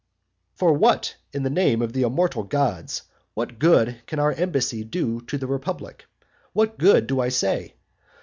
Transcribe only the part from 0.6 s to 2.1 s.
what, in the name of the